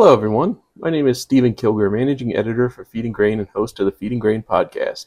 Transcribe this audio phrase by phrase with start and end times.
[0.00, 0.58] Hello, everyone.
[0.78, 3.90] My name is Steven Kilger, managing editor for Feed & Grain and host of the
[3.90, 5.06] Feed & Grain podcast.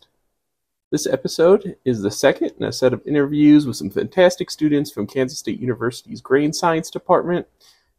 [0.92, 5.08] This episode is the second in a set of interviews with some fantastic students from
[5.08, 7.48] Kansas State University's Grain Science Department.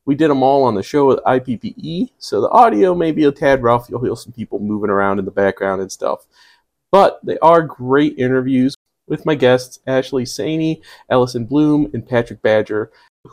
[0.05, 3.33] We did them all on the show with IPPE, so the audio may be a
[3.33, 3.89] tad rough.
[3.89, 6.27] You'll hear some people moving around in the background and stuff.
[6.91, 8.75] But they are great interviews
[9.07, 12.93] with my guests, Ashley Sainey, Alison Bloom, and Patrick Badger,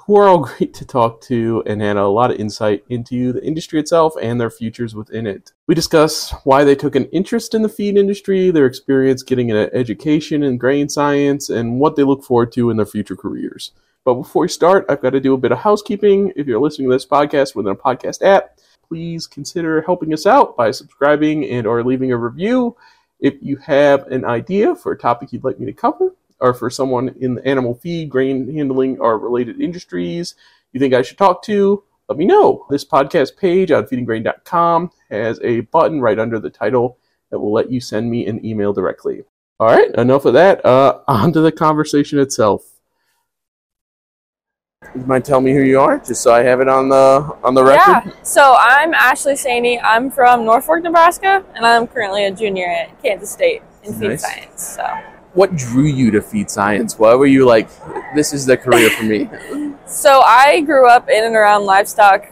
[0.10, 3.44] who are all great to talk to and had a lot of insight into the
[3.46, 5.52] industry itself and their futures within it.
[5.68, 9.70] We discuss why they took an interest in the feed industry, their experience getting an
[9.74, 13.72] education in grain science, and what they look forward to in their future careers.
[14.06, 16.34] But before we start, I've got to do a bit of housekeeping.
[16.36, 20.56] If you're listening to this podcast within a podcast app, please consider helping us out
[20.58, 22.76] by subscribing and or leaving a review.
[23.20, 26.70] If you have an idea for a topic you'd like me to cover, or for
[26.70, 30.36] someone in the animal feed, grain handling, or related industries
[30.72, 32.66] you think I should talk to, let me know.
[32.70, 36.98] This podcast page on feedandgrain.com has a button right under the title
[37.32, 39.24] that will let you send me an email directly.
[39.60, 40.64] All right, enough of that.
[40.66, 42.66] Uh, on to the conversation itself.
[44.96, 47.54] You mind telling me who you are, just so I have it on the on
[47.54, 48.08] the record?
[48.08, 48.24] Yeah.
[48.24, 49.80] So I'm Ashley Sainey.
[49.84, 54.22] I'm from Norfolk, Nebraska, and I'm currently a junior at Kansas State in feed Nice.
[54.22, 54.76] science.
[54.76, 57.00] So What drew you to feed science?
[57.00, 57.70] Why were you like,
[58.14, 59.30] this is the career for me?
[59.86, 62.26] so I grew up in and around livestock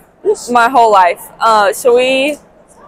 [0.51, 1.21] my whole life.
[1.39, 2.35] Uh, so we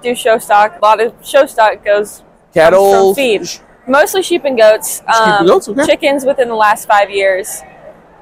[0.04, 0.76] do show stock.
[0.78, 2.22] A lot of show stock goes
[2.54, 3.48] Cattle, feed.
[3.88, 5.00] Mostly sheep and goats.
[5.08, 5.86] Um, and goats, okay.
[5.86, 7.62] Chickens within the last five years,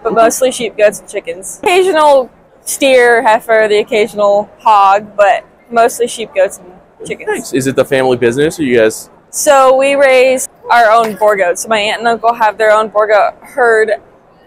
[0.03, 0.21] but Okay.
[0.21, 1.57] mostly sheep, goats, and chickens.
[1.63, 2.29] Occasional
[2.61, 7.27] steer, heifer, the occasional hog, but mostly sheep, goats, and chickens.
[7.27, 7.53] Nice.
[7.53, 9.09] Is it the family business, or you guys?
[9.37, 11.61] So we raise our own Boer goats.
[11.61, 13.91] So my aunt and uncle have their own Boer goat herd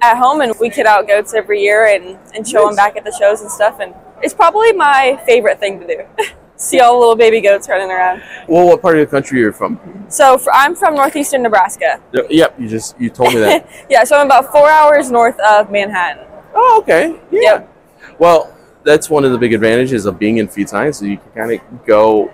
[0.02, 3.04] at home, and we kid out goats every year and, and show them back at
[3.04, 3.78] the shows and stuff.
[3.78, 6.02] And it's probably my favorite thing to do.
[6.56, 8.20] See all the little baby goats running around.
[8.48, 9.78] Well, what part of the country you're from?
[10.08, 12.02] So for, I'm from northeastern Nebraska.
[12.12, 13.70] Yep, you just you told me that.
[13.88, 16.26] Yeah, so I'm about four hours north of Manhattan.
[16.52, 17.16] oh, okay.
[17.30, 17.40] Yeah.
[17.40, 17.76] Yep.
[18.18, 21.00] Well, that's one of the big advantages of being in feed science.
[21.00, 22.32] Is you can kind of go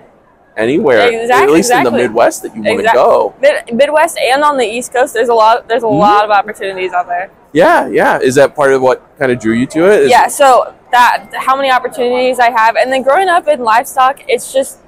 [0.56, 3.34] anywhere, Exact- at least in the Midwest that you want to go.
[3.40, 5.68] Mid- Midwest and on the East Coast, there's a lot.
[5.68, 5.98] There's a Mhm.
[5.98, 7.30] lot of opportunities out there.
[7.52, 8.18] Yeah, yeah.
[8.18, 10.00] Is that part of what kind of drew you to it?
[10.04, 14.20] Is- yeah so that how many opportunities i have and then growing up in livestock
[14.28, 14.78] it's just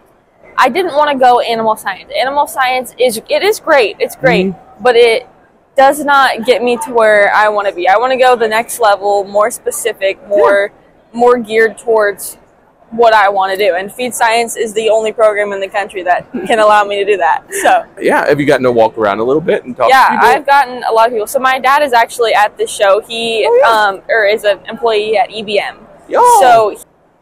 [0.57, 4.47] i didn't want to go animal science animal science is it is great it's great
[4.47, 4.83] Mm-hmm.
[4.83, 5.27] but it
[5.77, 8.47] does not get me to where i want to be i want to go the
[8.47, 10.71] next level more specific more
[11.13, 12.39] more geared towards
[12.91, 16.03] what i want to do and feed science is the only program in the country
[16.03, 18.27] that can allow me to do that so Yeah.
[18.27, 19.91] Have you gotten to walk around a little bit and talk?
[19.91, 20.19] yeah?
[20.23, 21.27] I've gotten a lot of people.
[21.27, 23.01] So my dad is actually at this show.
[23.01, 23.69] He Oh, yeah.
[23.71, 25.77] um or is an employee at EBM.
[26.09, 26.21] Yo.
[26.41, 26.71] So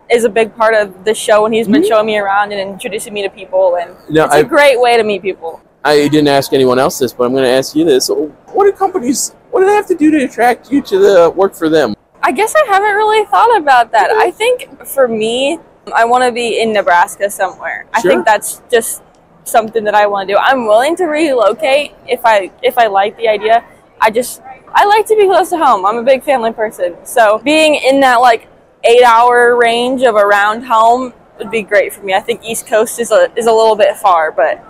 [0.08, 1.88] he is a big part of the show, and he's been Mhm.
[1.88, 5.02] showing me around and introducing me to people, and Now, it's a great way to
[5.02, 5.60] meet people.
[5.84, 8.08] I didn't ask anyone else this, but I'm going to ask you this.
[8.52, 9.34] What do companies?
[9.50, 11.94] What do they have to do to attract you to the work for them?
[12.26, 14.10] I guess I haven't really thought about that.
[14.10, 15.60] I think for me,
[15.94, 17.86] I want to be in Nebraska somewhere.
[17.94, 19.00] I think that's just
[19.44, 20.38] something that I want to do.
[20.38, 23.64] I'm willing to relocate if I if I like the idea.
[24.00, 24.42] I just
[24.74, 25.86] I like to be close to home.
[25.86, 26.96] I'm a big family person.
[27.04, 28.48] So being in that like
[28.84, 32.12] 8-hour range of around home would be great for me.
[32.12, 34.64] I think East Coast is a is a little bit far, but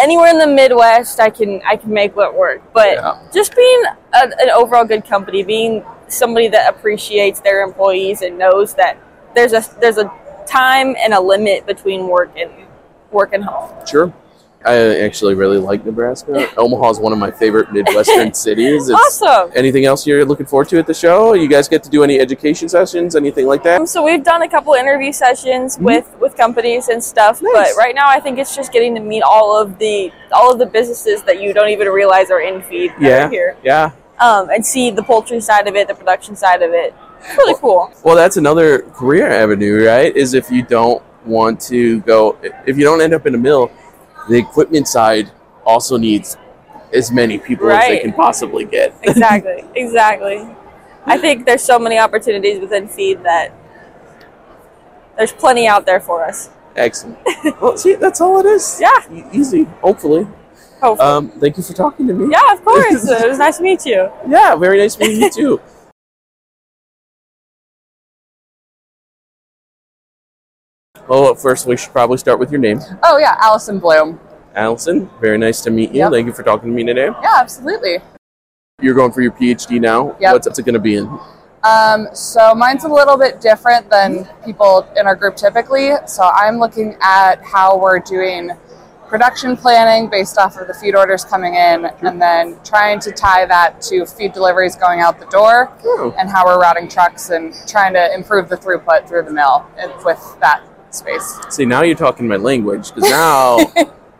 [0.00, 2.60] anywhere in the Midwest I can I can make what work.
[2.74, 3.18] But Yeah.
[3.32, 8.74] just being a, an overall good company, being somebody that appreciates their employees and knows
[8.74, 8.98] that
[9.34, 10.10] there's a there's a
[10.46, 12.50] time and a limit between work and
[13.10, 13.70] work and home.
[13.86, 14.12] Sure.
[14.62, 16.50] I actually really like Nebraska.
[16.58, 18.90] Omaha is one of my favorite Midwestern cities.
[18.90, 19.50] It's, awesome.
[19.56, 21.32] Anything else you're looking forward to at the show?
[21.32, 23.80] You guys get to do any education sessions, anything like that?
[23.80, 27.46] Um, so we've done a couple interview sessions with with companies and stuff, Mm-hmm.
[27.54, 27.74] Nice.
[27.74, 30.58] but right now I think it's just getting to meet all of the all of
[30.58, 33.30] the businesses that you don't even realize are in feed Yeah.
[33.30, 33.92] here, Yeah.
[34.20, 36.94] Um, and see the poultry side of it, the production side of it.
[37.20, 37.92] It's really cool.
[38.04, 40.14] Well, that's another career avenue, right?
[40.16, 43.70] Is if you don't want to go, if you don't end up in a mill,
[44.28, 45.30] the equipment side
[45.64, 46.36] also needs
[46.92, 48.94] as many people as they can possibly get.
[49.02, 50.56] Exactly, exactly.
[51.06, 53.52] I think there's so many opportunities within feed that
[55.16, 56.50] there's plenty out there for us.
[56.76, 57.18] Excellent.
[57.60, 58.78] Well, see, that's all it is.
[58.80, 59.12] Yeah.
[59.12, 60.26] E- easy, hopefully.
[60.80, 61.08] Hopefully.
[61.08, 62.32] Um, thank you for talking to me.
[62.32, 63.04] yeah, of course.
[63.08, 64.10] it was nice to meet you.
[64.28, 65.60] Yeah, very nice meeting you too.
[71.08, 74.20] Well, first we should probably start with your name, Oh yeah, Alison Bloom.
[74.54, 75.10] Alison.
[75.20, 75.98] Very nice to meet you.
[75.98, 76.12] Yep.
[76.12, 77.06] Thank you for talking to me today.
[77.06, 77.98] Yeah, absolutely.
[78.80, 80.16] You're going for your PhD now.
[80.20, 80.32] Yep.
[80.32, 81.06] What's it going to be in?
[81.64, 85.90] Um, so mine's a little bit different than people in our group typically.
[86.06, 88.52] So I'm looking at how we're doing
[89.10, 93.44] production planning based off of the feed orders coming in, and then trying to tie
[93.44, 96.14] that to feed deliveries going out the door, Oh.
[96.16, 99.66] and how we're routing trucks and trying to improve the throughput through the mill
[100.04, 101.38] with that space.
[101.50, 103.58] See, now you're talking my language because now,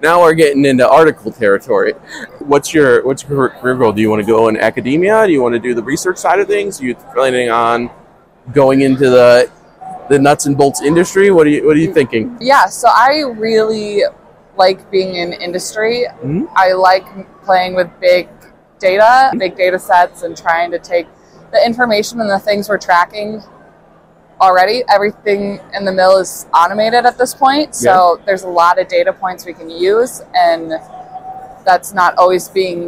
[0.02, 1.92] now we're getting into article territory.
[2.40, 3.92] What's your what's your career goal?
[3.92, 5.24] Do you want to go in academia?
[5.26, 6.80] Do you want to do the research side of things?
[6.80, 7.90] Are you planning on
[8.52, 9.50] going into the
[10.08, 11.30] the nuts and bolts industry?
[11.30, 12.36] What are you What are you thinking?
[12.40, 14.02] Yeah, so I really
[14.64, 16.06] like being in industry.
[16.22, 16.46] Mhm.
[16.54, 17.06] I like
[17.48, 18.28] playing with big
[18.78, 19.12] data,
[19.44, 21.06] big data sets, and trying to take
[21.54, 23.42] the information and the things we're tracking
[24.40, 24.84] already.
[24.96, 29.12] Everything in the mill is automated at this point, so there's a lot of data
[29.12, 30.62] points we can use, and
[31.64, 32.82] that's not always being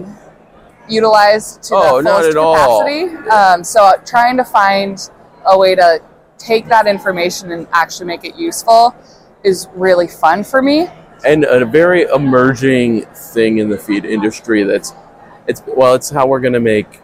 [0.89, 3.29] utilized to Oh, the fullest capacity.
[3.39, 4.95] Um, so trying to find
[5.47, 6.01] a way to
[6.39, 8.95] take that information and actually make it useful
[9.43, 10.79] is really fun for me.
[11.25, 14.63] And a very emerging thing in the feed industry.
[14.65, 14.93] That's
[15.47, 17.01] it's well, it's how we're going to make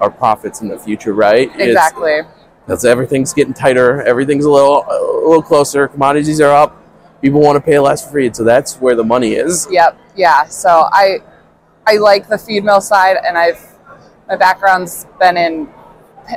[0.00, 1.48] our profits in the future, right?
[1.50, 2.20] It's- Exactly.
[2.66, 5.88] Because everything's getting tighter, everything's a little a little closer.
[5.88, 6.76] Commodities are up.
[7.20, 9.66] People want to pay less for feed, so that's where the money is.
[9.70, 9.98] Yep.
[10.14, 10.44] Yeah.
[10.46, 11.18] So I
[11.86, 13.60] I like the feed mill side, and I've
[14.28, 15.68] my background's been in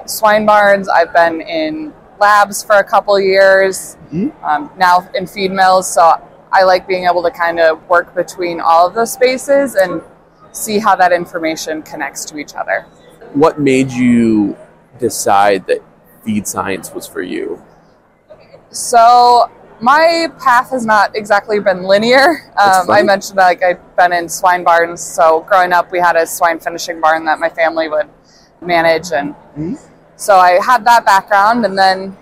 [0.08, 0.90] swine barns.
[0.90, 3.98] I've been in labs for a couple years.
[4.12, 4.32] Mhm.
[4.44, 6.16] Um, now in feed mills, so
[6.54, 10.02] I like being able to kind of work between all of those spaces and
[10.52, 12.86] see how that information connects to each other.
[13.34, 14.56] What made you
[15.00, 15.82] decide that
[16.24, 17.62] feed science was for you?
[18.70, 19.50] So
[19.82, 22.52] my path has not exactly been linear.
[22.56, 25.02] Um, I mentioned like I've been in swine barns.
[25.02, 28.08] So growing up, we had a swine finishing barn that my family would
[28.62, 29.78] manage, and Mhm.
[30.16, 32.16] so I had that background, and then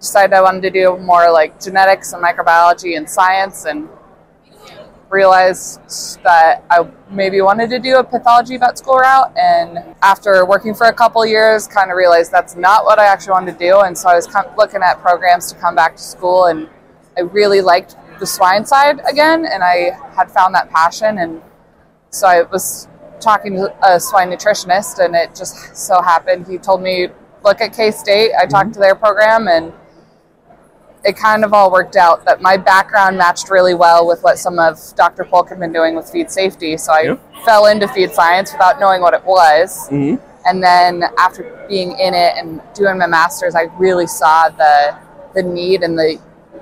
[0.00, 3.88] decided I wanted to do more like genetics and microbiology and science, and
[5.10, 9.36] realized that I maybe wanted to do a pathology vet school route.
[9.36, 13.32] And after working for a couple years, kind of realized that's not what I actually
[13.32, 13.80] wanted to do.
[13.80, 16.68] And so I was kind of looking at programs to come back to school, and
[17.18, 21.18] I really liked the swine side again, and I had found that passion.
[21.18, 21.42] And
[22.10, 22.86] so I was
[23.18, 27.08] talking to a swine nutritionist, and it just so happened he told me
[27.42, 28.30] look at K State.
[28.38, 28.72] I talked mm-hmm.
[28.74, 29.72] to their program, and
[31.04, 34.58] it kind of all worked out that my background matched really well with what some
[34.58, 35.24] of Dr.
[35.24, 36.76] Paulk had been doing with feed safety.
[36.76, 37.14] So I Yeah.
[37.44, 39.88] fell into feed science without knowing what it was.
[39.88, 40.16] Mm-hmm.
[40.46, 44.94] And then after being in it and doing my master's, I really saw the
[45.32, 46.18] the need and the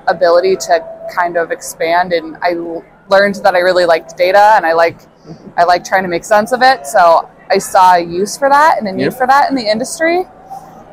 [0.09, 0.85] ability to
[1.15, 2.13] kind of expand.
[2.13, 4.99] And I l- learned that I really liked data and I like
[5.57, 6.87] I like trying to make sense of it.
[6.87, 9.15] So I saw a use for that and a need Yep.
[9.15, 10.27] for that in the industry.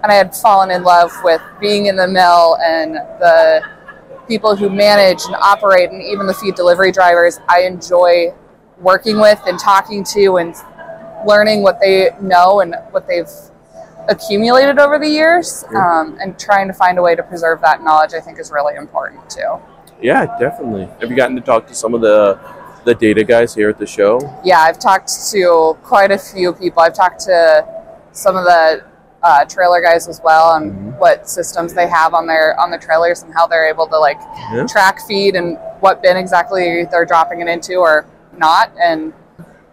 [0.06, 3.64] And I had fallen in love with being in the mill and the
[4.28, 8.32] people who manage and operate and even the feed delivery drivers I enjoy
[8.78, 10.54] working with and talking to and
[11.26, 13.28] learning what they know and what they've
[14.08, 16.02] accumulated over the years Yeah.
[16.02, 18.76] um, and trying to find a way to preserve that knowledge I think is really
[18.76, 19.58] important too.
[20.00, 20.88] Yeah, definitely.
[21.02, 22.38] Have you gotten to talk to some of the
[22.84, 24.20] the data guys here at the show?
[24.44, 26.84] Yeah, I've talked to quite a few people.
[26.84, 27.66] I've talked to
[28.12, 28.84] some of the
[29.26, 31.00] uh, trailer guys as well on Mhm.
[31.00, 34.20] what systems they have on their on the trailers and how they're able to like
[34.54, 34.66] Yeah.
[34.68, 38.06] track feed and what bin exactly they're dropping it into or
[38.38, 39.14] not and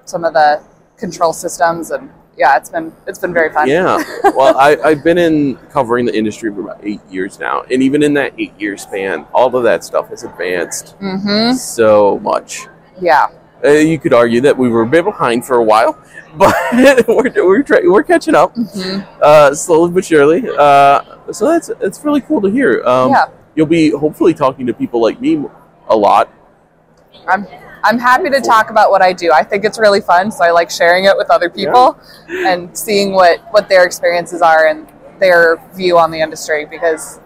[0.06, 0.60] some of the
[0.96, 4.02] control systems and yeah it's been it's been very fun Yeah.
[4.34, 8.02] Well, I, I've been in covering the industry for about eight years now, and even
[8.02, 12.68] in that eight year span, all of that stuff has advanced mm-hmm so much.
[13.00, 13.26] yeah
[13.62, 15.92] Uh, you could argue that we were a bit behind for a while,
[16.38, 16.54] but
[17.08, 20.42] we're we're, try- we're catching up hmm uh, slowly but surely.
[20.58, 22.82] Uh, so that's it's really cool to hear.
[22.84, 25.44] Um, yeah You'll be hopefully talking to people like me
[25.88, 26.30] a lot.
[27.28, 27.46] i'm
[27.84, 30.50] i'm happy to talk about what i do i think it's really fun so i
[30.50, 31.98] like sharing it with other people
[32.48, 34.88] and seeing what what their experiences are and
[35.20, 37.20] their view on the industry because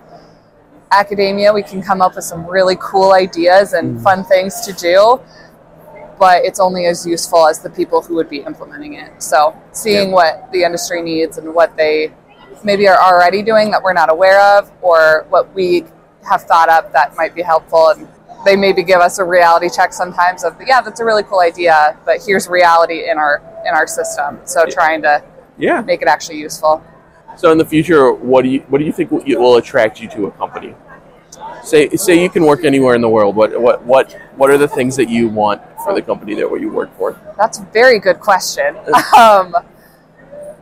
[0.91, 4.03] academia we can come up with some really cool ideas and Mm.
[4.03, 5.21] fun things to do
[6.19, 10.11] but it's only as useful as the people who would be implementing it so seeing
[10.13, 12.13] what the industry needs and what they
[12.65, 15.85] maybe are already doing that we're not aware of or what we
[16.29, 18.09] have thought up that might be helpful and
[18.45, 21.97] they maybe give us a reality check sometimes of yeah that's a really cool idea
[22.05, 24.75] but here's reality in our in our system so Yeah.
[24.75, 25.23] trying to
[25.59, 25.81] Yeah.
[25.83, 26.83] make it actually useful
[27.37, 30.09] So in the future, what do you what do you think will, will attract you
[30.17, 30.75] to a company?
[31.63, 33.37] Say say you can work anywhere in the world.
[33.37, 36.61] What what what what are the things that you want for the company that where
[36.61, 37.19] you work for?
[37.37, 38.77] That's a very good question.
[39.19, 39.55] um,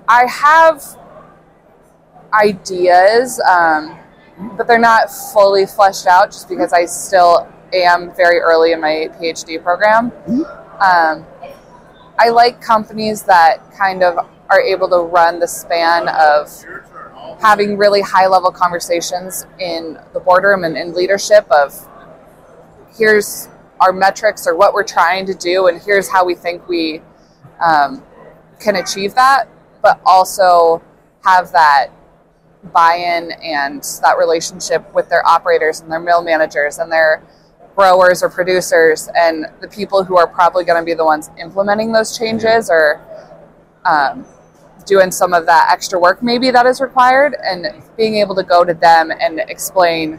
[0.07, 0.85] I have,
[2.35, 3.97] ideas, um,
[4.57, 9.09] but they're not fully fleshed out just because I still am very early in my
[9.19, 10.12] PhD program.
[10.81, 11.26] Um,
[12.19, 16.49] I like companies that kind of are able to run the span of
[17.40, 21.88] having really high level conversations in the boardroom and in leadership of
[22.97, 23.49] here's
[23.81, 27.02] our metrics or what we're trying to do and here's how we think we
[27.61, 28.02] um,
[28.61, 29.49] can achieve that
[29.83, 30.83] but also
[31.25, 31.88] have that
[32.73, 37.23] buy-in and that relationship with their operators and their mill managers and their
[37.75, 41.93] growers or producers and the people who are probably going to be the ones implementing
[41.93, 43.00] those changes or
[43.85, 44.25] um,
[44.87, 48.64] doing some of that extra work maybe that is required and being able to go
[48.64, 50.19] to them and explain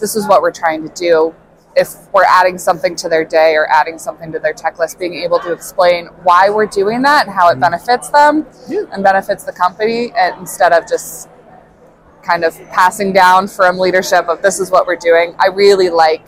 [0.00, 1.34] this is what we're trying to do.
[1.74, 5.38] If we're adding something to their day or adding something to their checklist being able
[5.40, 7.60] to explain why we're doing that and how it mm-hmm.
[7.60, 8.84] benefits them Yeah.
[8.92, 11.28] and benefits the company and instead of just
[12.22, 15.34] kind of passing down from leadership of this is what we're doing.
[15.38, 16.26] I really like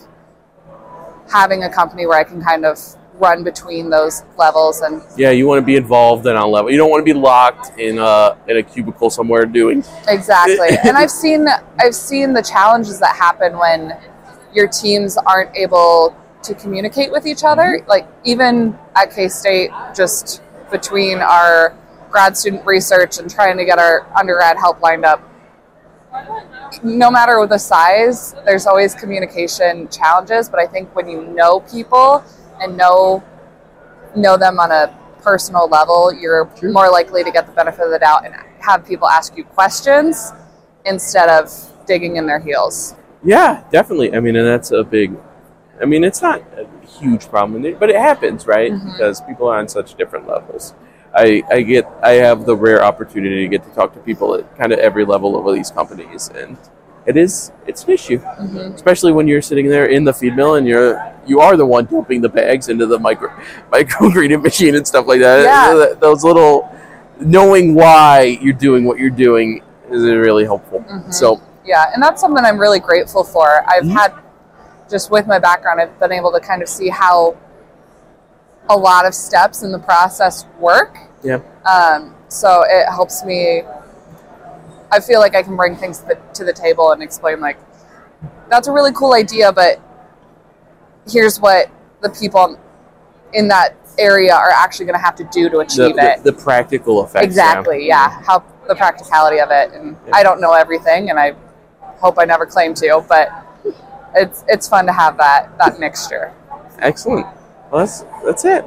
[1.30, 2.78] having a company where i can kind of
[3.18, 6.70] run between those levels and Yeah, you want to be involved and on level.
[6.70, 9.84] You don't want to be locked in a in a cubicle somewhere doing.
[10.08, 10.76] Exactly.
[10.84, 11.46] and I've seen
[11.80, 13.98] I've seen the challenges that happen when
[14.54, 17.78] your teams aren't able to communicate with each other.
[17.78, 17.88] Mm-hmm.
[17.88, 21.76] Like even at K State, just between our
[22.10, 25.22] grad student research and trying to get our undergrad help lined up.
[26.82, 32.24] No matter the size, there's always communication challenges, but I think when you know people
[32.60, 33.22] and know
[34.16, 37.98] know them on a personal level, you're more likely to get the benefit of the
[37.98, 40.32] doubt and have people ask you questions
[40.86, 41.50] instead of
[41.86, 42.94] digging in their heels.
[43.22, 44.14] Yeah, definitely.
[44.14, 45.16] I mean, and that's a big.
[45.80, 48.72] I mean, it's not a huge problem, but it happens, right?
[48.72, 48.92] Mhm.
[48.92, 50.74] Because people are on such different levels.
[51.14, 54.56] I, I get I have the rare opportunity to get to talk to people at
[54.58, 56.56] kind of every level of these companies, and
[57.06, 58.74] it is it's an issue, Mhm.
[58.74, 61.84] especially when you're sitting there in the feed mill and you're you are the one
[61.84, 63.30] dumping the bags into the micro
[63.70, 65.44] micro ingredient machine and stuff like that.
[65.44, 65.94] Yeah.
[66.00, 66.68] Those little
[67.20, 70.80] knowing why you're doing what you're doing is really helpful.
[70.80, 71.12] Mhm.
[71.12, 73.62] So Yeah, and that's something I'm really grateful for.
[73.68, 73.92] I've Mhm.
[73.92, 74.12] had,
[74.90, 77.36] just with my background, I've been able to kind of see how
[78.70, 80.96] a lot of steps in the process work.
[81.22, 83.64] yeah, Um, so it helps me.
[84.90, 87.58] I feel like I can bring things to the, to the table and explain, like,
[88.48, 89.78] that's a really cool idea, but
[91.08, 91.70] here's what
[92.02, 92.58] the people
[93.32, 96.22] in that area are actually going to have to do to achieve the, it.
[96.22, 97.24] the practical effects.
[97.24, 98.22] Exactly, yeah.
[98.22, 100.16] How the practicality of it, and Yeah.
[100.16, 101.34] I don't know everything, and I
[101.98, 103.28] hope I never claim to, but
[104.14, 106.32] it's it's fun to have that that mixture.
[106.78, 107.26] Excellent.
[107.70, 108.64] Well, that's that's it.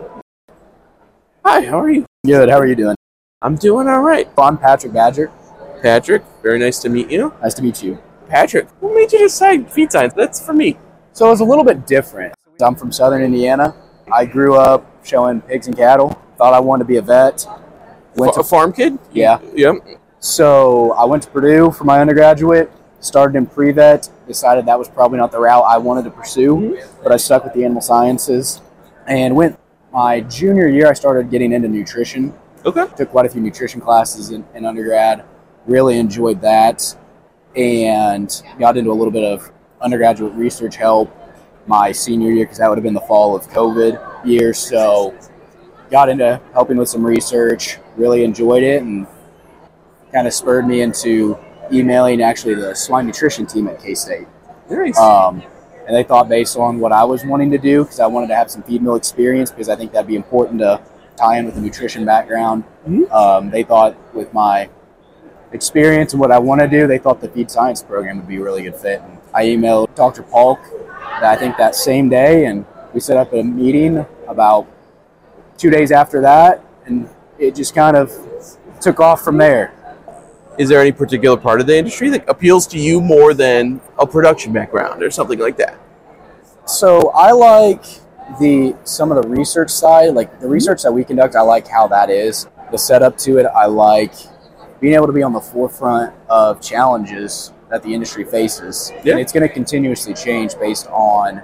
[1.45, 2.05] Hi, how are you?
[2.25, 2.49] Good.
[2.49, 2.95] How are you doing?
[3.41, 4.29] I'm doing all right.
[4.37, 5.31] I'm Patrick Badger.
[5.81, 7.33] Patrick, very nice to meet you.
[7.41, 7.97] Nice to meet you.
[8.27, 10.13] Patrick, what made you decide feed science?
[10.13, 10.77] That's for me.
[11.13, 12.33] So it's a little bit different.
[12.61, 13.75] I'm from Southern Indiana.
[14.11, 16.21] I grew up showing pigs and cattle.
[16.37, 17.45] Thought I wanted to be a vet.
[18.15, 18.97] Went a to, farm kid?
[19.11, 19.39] Yeah.
[19.53, 19.75] Yep.
[20.19, 22.71] so I went to Purdue for my undergraduate.
[22.99, 24.09] Started in pre-vet.
[24.27, 27.03] Decided that was probably not the route I wanted to pursue, mm-hmm.
[27.03, 28.61] but I stuck with the animal sciences
[29.07, 29.57] and went.
[29.91, 32.33] My junior year, I started getting into nutrition.
[32.63, 32.85] Okay.
[32.95, 35.25] took quite a few nutrition classes in, in undergrad.
[35.65, 36.95] Really enjoyed that,
[37.55, 41.15] and got into a little bit of undergraduate research help
[41.67, 44.53] my senior year because that would have been the fall of COVID year.
[44.53, 45.13] So,
[45.89, 47.77] got into helping with some research.
[47.97, 49.07] Really enjoyed it, and
[50.11, 51.37] kind of spurred me into
[51.71, 54.27] emailing actually the swine nutrition team at K State.
[54.69, 54.97] Nice.
[54.97, 55.43] Um,
[55.87, 58.35] and they thought based on what I was wanting to do, because I wanted to
[58.35, 60.81] have some feed mill experience, because I think that'd be important to
[61.17, 62.63] tie in with the nutrition background.
[62.87, 63.11] Mhm.
[63.11, 64.69] Um, they thought with my
[65.51, 68.37] experience and what I want to do, they thought the feed science program would be
[68.37, 69.01] a really good fit.
[69.33, 70.23] I emailed Dr.
[70.23, 70.59] Paulk,
[71.21, 74.67] I think that same day, and we set up a meeting about
[75.57, 77.07] two days after that, and
[77.37, 78.11] it just kind of
[78.79, 79.73] took off from there.
[80.57, 84.05] Is there any particular part of the industry that appeals to you more than a
[84.05, 85.77] production background or something like that?
[86.65, 87.83] So I like
[88.39, 91.35] the some of the research side, like the research that we conduct.
[91.35, 93.45] I like how that is the setup to it.
[93.45, 94.13] I like
[94.79, 99.13] being able to be on the forefront of challenges that the industry faces, Yeah.
[99.13, 101.41] and it's going to continuously change based on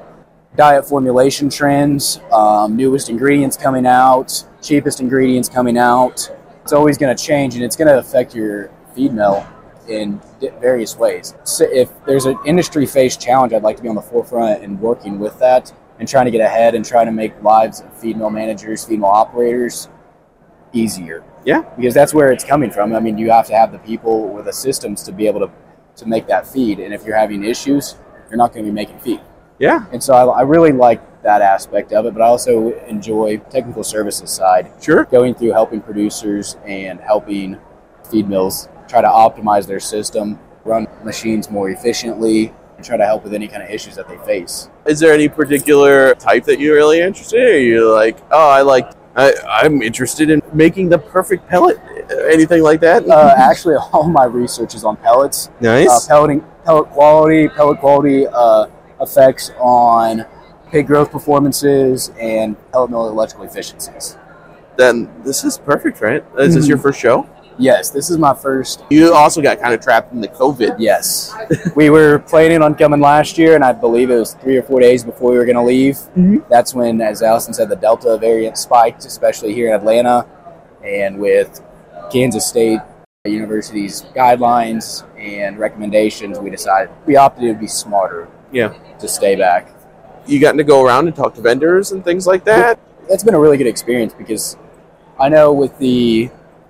[0.58, 6.30] diet formulation trends, um, newest ingredients coming out, cheapest ingredients coming out.
[6.64, 9.46] It's always going to change, and it's going to affect your feed mill
[9.88, 10.20] in
[10.60, 11.34] various ways.
[11.46, 14.80] So if there's an industry faced challenge, I'd like to be on the forefront and
[14.82, 18.18] working with that and trying to get ahead and trying to make lives of feed
[18.18, 19.88] mill managers, feed mill operators
[20.74, 21.24] easier.
[21.46, 21.62] Yeah.
[21.78, 22.94] Because that's where it's coming from.
[22.94, 25.50] I mean, you have to have the people or the systems to be able to,
[25.98, 26.80] to make that feed.
[26.80, 27.96] And if you're having issues,
[28.30, 29.22] you're not going to be making feed.
[29.60, 29.86] Yeah.
[29.92, 33.84] And so I, I really like that aspect of it, but I also enjoy technical
[33.84, 35.06] services side, Sure.
[35.06, 37.58] going through helping producers and helping
[38.10, 43.24] feed mills try to optimize their system, run machines more efficiently, and try to help
[43.24, 44.70] with any kind of issues that they face.
[44.86, 47.56] Is there any particular type that you're really interested in?
[47.56, 51.80] Or you're like, oh, I like, I, I'm interested in making the perfect pellet.
[52.30, 53.08] Anything like that?
[53.10, 55.90] Uh, actually, all my research is on pellets, nice.
[55.90, 58.68] uh, pelleting, pellet quality, pellet quality uh,
[59.02, 60.24] effects on
[60.72, 64.18] pig growth performances, and pellet mill electrical efficiencies.
[64.78, 66.24] then this is perfect, right?
[66.38, 67.28] Is this your first show?
[67.60, 70.76] Yes, this is my first You also got kind of trapped in the COVID.
[70.78, 71.34] Yes.
[71.76, 74.80] we were planning on coming last year, and I believe it was three or four
[74.80, 75.98] days before we were going to leave.
[76.16, 76.48] Mhm.
[76.50, 80.26] That's when, as Alison said, the Delta variant spiked, especially here in Atlanta.
[80.84, 81.62] And with
[82.12, 82.80] Kansas State
[83.26, 88.74] University's guidelines and recommendations, we decided we opted to be smarter Yeah.
[89.00, 89.68] to stay back.
[90.28, 92.78] You gotten to go around and talk to vendors and things like that.
[93.10, 94.58] That's been a really good experience because
[95.20, 96.30] I know with the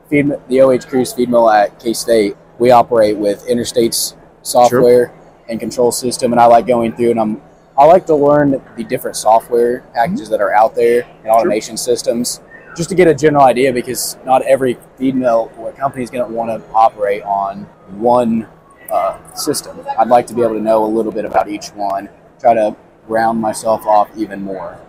[0.10, 5.14] feed, the OH Kruse feed mill at K State, we operate with Interstate's software
[5.50, 7.42] and control system, and I like going through and I'm
[7.78, 12.42] I like to learn the different software packages that are out there and automation systems,
[12.76, 16.28] just to get a general idea because not every feed mill or company is going
[16.28, 17.66] to want to operate on
[18.00, 18.48] one
[18.92, 19.80] uh, system.
[20.00, 22.10] I'd like to be able to know a little bit about each one,
[22.40, 22.76] try to
[23.08, 24.80] round myself off even more.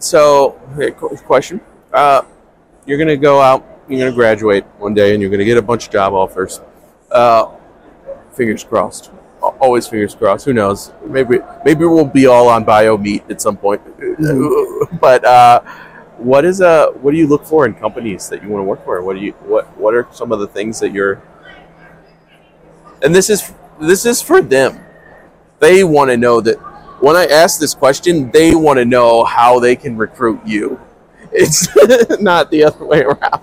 [0.00, 0.50] So,
[1.24, 1.60] question:
[1.92, 2.22] uh,
[2.86, 5.86] You're gonna go out, you're gonna graduate one day, and you're gonna get a bunch
[5.86, 6.60] of job offers.
[7.10, 7.50] Uh,
[8.32, 9.10] fingers crossed.
[9.40, 10.44] Always fingers crossed.
[10.44, 10.92] Who knows?
[11.04, 13.80] Maybe maybe we'll be all on bio meat at some point.
[15.00, 15.60] but uh,
[16.18, 18.84] what is uh what do you look for in companies that you want to work
[18.84, 19.00] for?
[19.02, 21.22] What do you what what are some of the things that you're
[23.02, 24.80] and this is this is for them.
[25.60, 26.56] They want to know that
[27.00, 30.80] when I ask this question, they want to know how they can recruit you.
[31.32, 31.68] It's
[32.20, 33.42] not the other way around.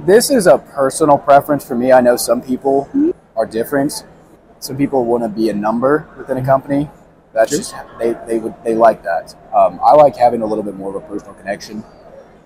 [0.00, 1.90] This is a personal preference for me.
[1.90, 2.88] I know some people
[3.34, 4.04] are different.
[4.58, 6.90] Some people want to be a number within a company.
[7.32, 7.58] That's Sure.
[7.58, 9.34] just they, they would they like that.
[9.54, 11.82] Um, I like having a little bit more of a personal connection,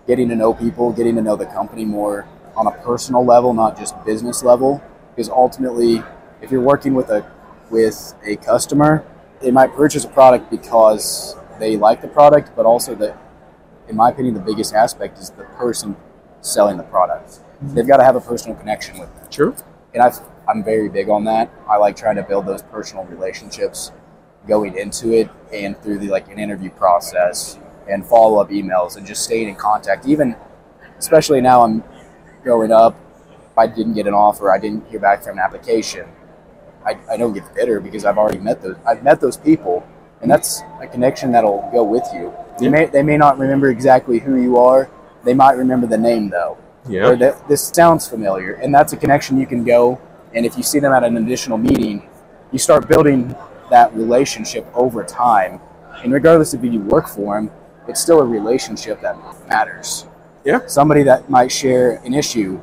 [0.07, 3.77] getting to know people, getting to know the company more on a personal level, not
[3.77, 4.81] just business level.
[5.15, 6.03] Because ultimately,
[6.41, 7.29] if you're working with a
[7.69, 9.05] with a customer,
[9.41, 13.17] they might purchase a product because they like the product, but also the,
[13.89, 15.97] in my opinion, the biggest aspect is the person
[16.41, 17.41] selling the product.
[17.63, 19.55] They've got to have a personal connection with them, True.
[19.93, 21.51] and I've, I'm very big on that.
[21.69, 23.93] I like trying to build those personal relationships
[24.49, 29.07] going into it and through the like an interview process and follow up emails and
[29.07, 30.07] just staying in contact.
[30.07, 30.35] Even,
[30.99, 31.85] especially now, I'm
[32.43, 32.97] growing up.
[33.59, 36.09] I didn't get an offer, I didn't hear back from an application.
[36.87, 38.77] I, I don't get bitter because I've already met those.
[38.87, 39.87] I've met those people,
[40.23, 42.33] and that's a connection that'll go with you.
[42.59, 44.89] You may they may not remember exactly who you are.
[45.25, 46.57] They might remember the name though,
[46.87, 47.15] or Yeah.
[47.15, 49.99] that this sounds familiar, and that's a connection you can go.
[50.35, 52.09] And if you see them at an additional meeting,
[52.53, 53.35] you start building
[53.71, 55.61] that relationship over time.
[56.03, 57.51] And regardless of if you work for them,
[57.89, 59.17] it's still a relationship that
[59.49, 60.07] matters.
[60.45, 60.61] Yeah.
[60.67, 62.61] Somebody that might share an issue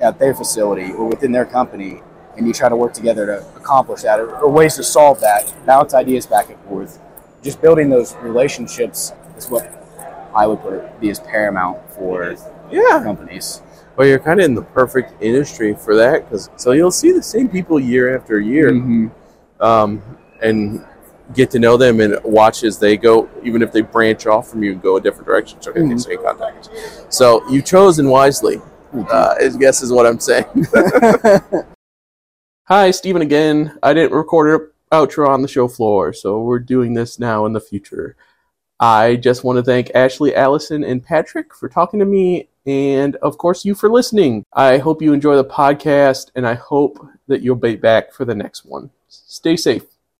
[0.00, 2.02] at their facility or within their company,
[2.36, 5.52] and you try to work together to accomplish that, or, or ways to solve that,
[5.66, 7.00] bounce ideas back and forth.
[7.42, 9.66] Just building those relationships is what
[10.34, 12.34] I would put it be as paramount for
[12.70, 13.02] Yeah.
[13.02, 13.62] companies.
[13.96, 17.22] Well, you're kind of in the perfect industry for that because so you'll see the
[17.22, 19.10] same people year after year, Mhm.
[19.60, 20.02] um,
[20.40, 20.84] and
[21.34, 24.62] get to know them and watch as they go, even if they branch off from
[24.62, 25.60] you and go a different direction.
[25.60, 26.00] So, Mhm.
[26.00, 26.70] stay in contact.
[27.08, 28.60] So you've chosen wisely.
[29.10, 30.46] Uh, I guess is what I'm saying.
[32.64, 33.78] Hi, Steven again.
[33.82, 37.52] I didn't record an outro on the show floor, so we're doing this now in
[37.52, 38.14] the future.
[38.80, 43.36] I just want to thank Ashley, Alison, and Patrick for talking to me, and of
[43.38, 44.44] course, you for listening.
[44.52, 48.34] I hope you enjoy the podcast, and I hope that you'll be back for the
[48.34, 48.90] next one.
[49.08, 49.84] Stay safe.